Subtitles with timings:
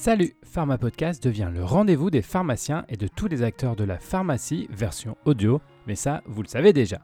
[0.00, 3.98] Salut, Pharma Podcast devient le rendez-vous des pharmaciens et de tous les acteurs de la
[3.98, 7.00] pharmacie version audio, mais ça, vous le savez déjà.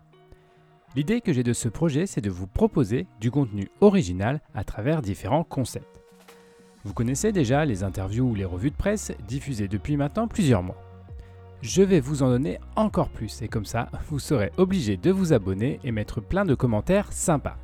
[0.94, 5.02] L'idée que j'ai de ce projet, c'est de vous proposer du contenu original à travers
[5.02, 6.00] différents concepts.
[6.84, 10.80] Vous connaissez déjà les interviews ou les revues de presse diffusées depuis maintenant plusieurs mois.
[11.62, 15.32] Je vais vous en donner encore plus et comme ça, vous serez obligé de vous
[15.32, 17.56] abonner et mettre plein de commentaires sympas.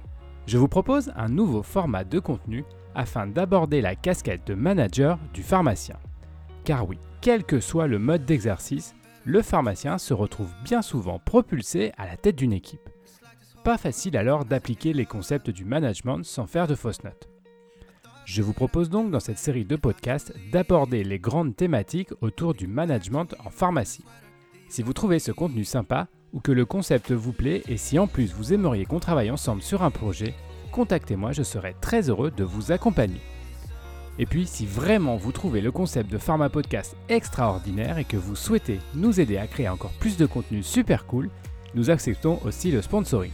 [0.49, 5.43] Je vous propose un nouveau format de contenu afin d'aborder la casquette de manager du
[5.43, 5.97] pharmacien.
[6.65, 8.95] Car oui, quel que soit le mode d'exercice,
[9.25, 12.89] le pharmacien se retrouve bien souvent propulsé à la tête d'une équipe.
[13.65, 17.29] Pas facile alors d'appliquer les concepts du management sans faire de fausses notes.
[18.25, 22.67] Je vous propose donc dans cette série de podcasts d'aborder les grandes thématiques autour du
[22.67, 24.05] management en pharmacie.
[24.69, 28.07] Si vous trouvez ce contenu sympa ou que le concept vous plaît et si en
[28.07, 30.35] plus vous aimeriez qu'on travaille ensemble sur un projet,
[30.71, 33.21] contactez-moi, je serai très heureux de vous accompagner.
[34.19, 38.37] Et puis, si vraiment vous trouvez le concept de Pharma Podcast extraordinaire et que vous
[38.37, 41.31] souhaitez nous aider à créer encore plus de contenu super cool,
[41.75, 43.33] nous acceptons aussi le sponsoring.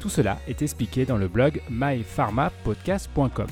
[0.00, 3.46] Tout cela est expliqué dans le blog mypharmapodcast.com.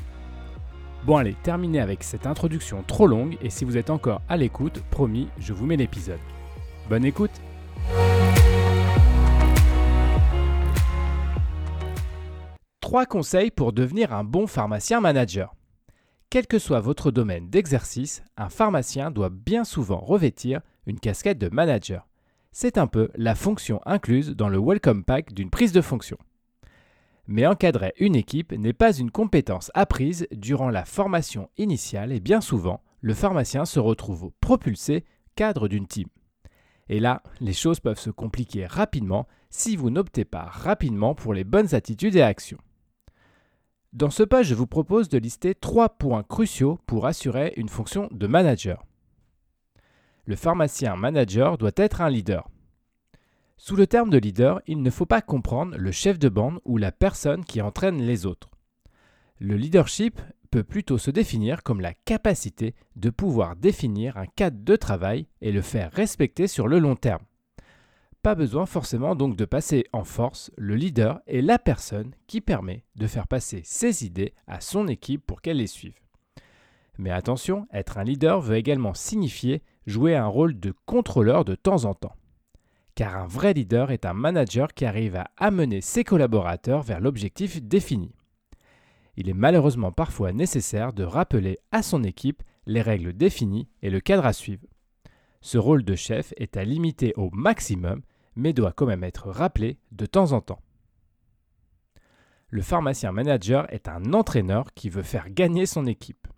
[1.04, 4.82] Bon allez, terminez avec cette introduction trop longue et si vous êtes encore à l'écoute,
[4.90, 6.20] promis, je vous mets l'épisode.
[6.88, 7.32] Bonne écoute
[12.92, 15.56] Trois conseils pour devenir un bon pharmacien manager.
[16.28, 21.48] Quel que soit votre domaine d'exercice, un pharmacien doit bien souvent revêtir une casquette de
[21.48, 22.06] manager.
[22.50, 26.18] C'est un peu la fonction incluse dans le welcome pack d'une prise de fonction.
[27.26, 32.42] Mais encadrer une équipe n'est pas une compétence apprise durant la formation initiale et bien
[32.42, 36.08] souvent, le pharmacien se retrouve propulsé cadre d'une team.
[36.90, 41.44] Et là, les choses peuvent se compliquer rapidement si vous n'optez pas rapidement pour les
[41.44, 42.58] bonnes attitudes et actions.
[43.92, 48.08] Dans ce pas, je vous propose de lister trois points cruciaux pour assurer une fonction
[48.10, 48.86] de manager.
[50.24, 52.48] Le pharmacien manager doit être un leader.
[53.58, 56.78] Sous le terme de leader, il ne faut pas comprendre le chef de bande ou
[56.78, 58.48] la personne qui entraîne les autres.
[59.38, 60.20] Le leadership
[60.50, 65.52] peut plutôt se définir comme la capacité de pouvoir définir un cadre de travail et
[65.52, 67.24] le faire respecter sur le long terme.
[68.22, 72.84] Pas besoin forcément donc de passer en force, le leader est la personne qui permet
[72.94, 75.98] de faire passer ses idées à son équipe pour qu'elle les suive.
[76.98, 81.84] Mais attention, être un leader veut également signifier jouer un rôle de contrôleur de temps
[81.84, 82.14] en temps.
[82.94, 87.60] Car un vrai leader est un manager qui arrive à amener ses collaborateurs vers l'objectif
[87.60, 88.14] défini.
[89.16, 93.98] Il est malheureusement parfois nécessaire de rappeler à son équipe les règles définies et le
[93.98, 94.68] cadre à suivre.
[95.40, 98.02] Ce rôle de chef est à limiter au maximum
[98.36, 100.60] mais doit quand même être rappelé de temps en temps.
[102.48, 106.28] Le pharmacien manager est un entraîneur qui veut faire gagner son équipe.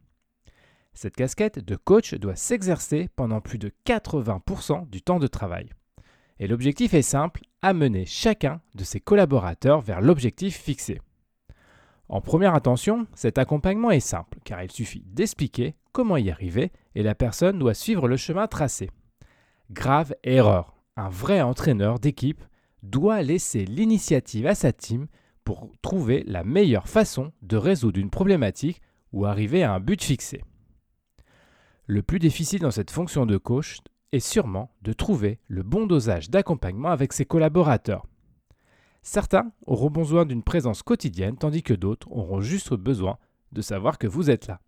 [0.93, 5.71] Cette casquette de coach doit s'exercer pendant plus de 80% du temps de travail.
[6.39, 11.01] Et l'objectif est simple, amener chacun de ses collaborateurs vers l'objectif fixé.
[12.09, 17.03] En première intention, cet accompagnement est simple car il suffit d'expliquer comment y arriver et
[17.03, 18.91] la personne doit suivre le chemin tracé.
[19.71, 22.43] Grave erreur un vrai entraîneur d'équipe
[22.83, 25.07] doit laisser l'initiative à sa team
[25.45, 28.81] pour trouver la meilleure façon de résoudre une problématique
[29.13, 30.43] ou arriver à un but fixé.
[31.87, 33.79] Le plus difficile dans cette fonction de coach
[34.13, 38.07] est sûrement de trouver le bon dosage d'accompagnement avec ses collaborateurs.
[39.03, 43.19] Certains auront besoin d'une présence quotidienne tandis que d'autres auront juste besoin
[43.53, 44.61] de savoir que vous êtes là.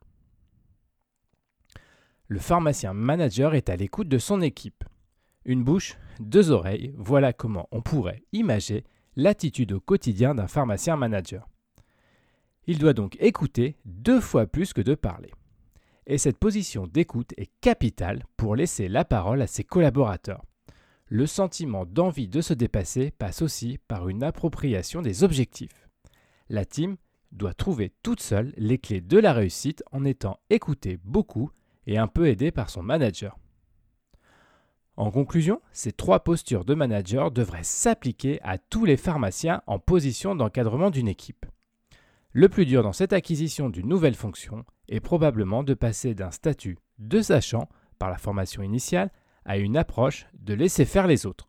[2.29, 4.85] Le pharmacien manager est à l'écoute de son équipe.
[5.49, 8.83] Une bouche, deux oreilles, voilà comment on pourrait imaginer
[9.15, 11.49] l'attitude au quotidien d'un pharmacien manager.
[12.67, 15.31] Il doit donc écouter deux fois plus que de parler.
[16.09, 20.45] Et cette position d'écoute est capitale pour laisser la parole à ses collaborateurs.
[21.07, 25.89] Le sentiment d'envie de se dépasser passe aussi par une appropriation des objectifs.
[26.49, 26.97] La team
[27.31, 31.53] doit trouver toute seule les clés de la réussite en étant écoutée beaucoup
[31.87, 33.39] et un peu aidée par son manager.
[34.97, 40.35] En conclusion, ces trois postures de manager devraient s'appliquer à tous les pharmaciens en position
[40.35, 41.45] d'encadrement d'une équipe.
[42.33, 46.79] Le plus dur dans cette acquisition d'une nouvelle fonction est probablement de passer d'un statut
[46.99, 49.11] de sachant par la formation initiale
[49.45, 51.49] à une approche de laisser faire les autres.